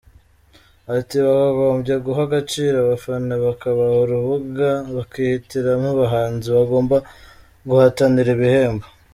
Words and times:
Ati: 0.97 1.15
“Bakagombye 1.25 1.93
guha 2.05 2.21
agaciro 2.27 2.75
abafana, 2.79 3.33
bakabaha 3.45 3.95
urubuga 4.03 4.69
bakihitiramo 4.95 5.87
abahanzi 5.95 6.47
bagomba 6.57 6.97
guhatanira 7.69 8.29
ibihembo. 8.37 8.85